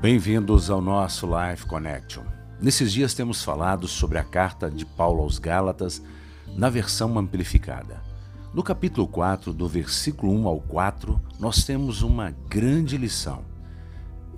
[0.00, 2.22] Bem-vindos ao nosso Life Connection.
[2.60, 6.02] Nesses dias temos falado sobre a carta de Paulo aos Gálatas
[6.56, 8.00] na versão amplificada.
[8.54, 13.44] No capítulo 4, do versículo 1 ao 4, nós temos uma grande lição.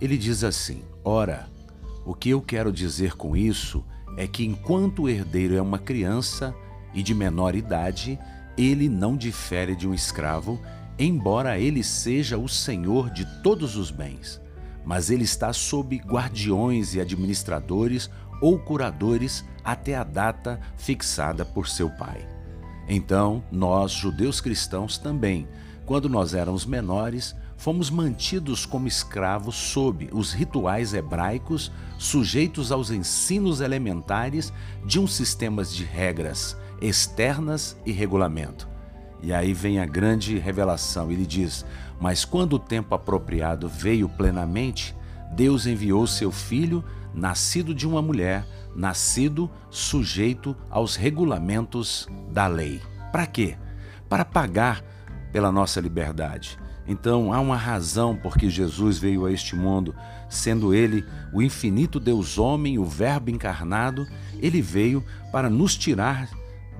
[0.00, 1.48] Ele diz assim: Ora,
[2.06, 3.84] o que eu quero dizer com isso
[4.16, 6.54] é que enquanto o herdeiro é uma criança
[6.94, 8.18] e de menor idade,
[8.56, 10.58] ele não difere de um escravo,
[10.98, 14.40] embora ele seja o senhor de todos os bens
[14.88, 18.08] mas ele está sob guardiões e administradores
[18.40, 22.26] ou curadores até a data fixada por seu pai.
[22.88, 25.46] Então, nós, judeus cristãos, também,
[25.84, 33.60] quando nós éramos menores, fomos mantidos como escravos sob os rituais hebraicos, sujeitos aos ensinos
[33.60, 34.50] elementares
[34.86, 38.66] de um sistema de regras externas e regulamento.
[39.22, 41.10] E aí vem a grande revelação.
[41.10, 41.64] Ele diz:
[42.00, 44.94] Mas quando o tempo apropriado veio plenamente,
[45.32, 52.80] Deus enviou seu filho, nascido de uma mulher, nascido sujeito aos regulamentos da lei.
[53.10, 53.56] Para quê?
[54.08, 54.82] Para pagar
[55.32, 56.58] pela nossa liberdade.
[56.86, 59.94] Então há uma razão por que Jesus veio a este mundo,
[60.28, 61.04] sendo ele
[61.34, 64.06] o infinito Deus homem, o Verbo encarnado,
[64.40, 66.30] ele veio para nos tirar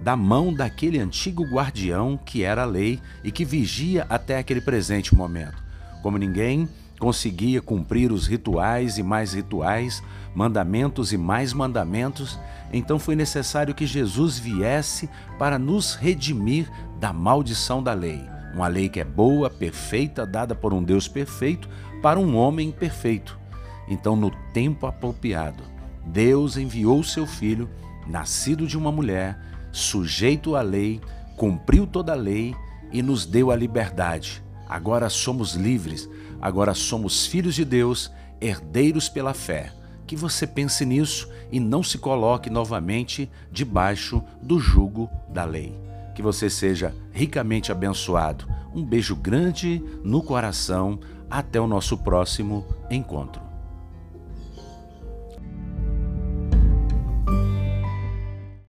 [0.08, 5.14] da mão daquele antigo guardião que era a lei e que vigia até aquele presente
[5.14, 5.62] momento.
[6.02, 6.66] Como ninguém
[6.98, 10.02] conseguia cumprir os rituais e mais rituais,
[10.34, 12.40] mandamentos e mais mandamentos,
[12.72, 18.24] então foi necessário que Jesus viesse para nos redimir da maldição da lei.
[18.54, 21.68] Uma lei que é boa, perfeita, dada por um Deus perfeito
[22.00, 23.38] para um homem perfeito.
[23.86, 25.62] Então, no tempo apropriado,
[26.06, 27.68] Deus enviou seu filho,
[28.06, 29.38] nascido de uma mulher,
[29.78, 31.00] sujeito à lei,
[31.36, 32.54] cumpriu toda a lei
[32.92, 34.42] e nos deu a liberdade.
[34.68, 36.08] Agora somos livres,
[36.40, 39.72] agora somos filhos de Deus, herdeiros pela fé.
[40.06, 45.78] Que você pense nisso e não se coloque novamente debaixo do jugo da lei.
[46.14, 48.46] Que você seja ricamente abençoado.
[48.74, 50.98] Um beijo grande no coração.
[51.30, 53.47] Até o nosso próximo encontro.